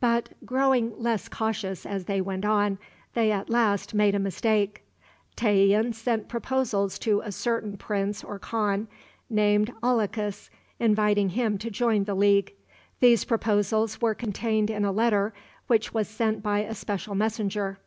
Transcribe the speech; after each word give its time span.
But, 0.00 0.28
growing 0.44 0.92
less 1.02 1.30
cautious 1.30 1.86
as 1.86 2.04
they 2.04 2.20
went 2.20 2.44
on, 2.44 2.76
they 3.14 3.32
at 3.32 3.48
last 3.48 3.94
made 3.94 4.14
a 4.14 4.18
mistake. 4.18 4.82
Tayian 5.34 5.94
sent 5.94 6.28
proposals 6.28 6.98
to 6.98 7.20
a 7.20 7.32
certain 7.32 7.78
prince 7.78 8.22
or 8.22 8.38
khan, 8.38 8.86
named 9.30 9.72
Alakus, 9.82 10.50
inviting 10.78 11.30
him 11.30 11.56
to 11.56 11.70
join 11.70 12.04
the 12.04 12.14
league. 12.14 12.52
These 13.00 13.24
proposals 13.24 13.98
were 13.98 14.14
contained 14.14 14.68
in 14.68 14.84
a 14.84 14.92
letter 14.92 15.32
which 15.68 15.94
was 15.94 16.06
sent 16.06 16.42
by 16.42 16.58
a 16.58 16.74
special 16.74 17.14
messenger. 17.14 17.78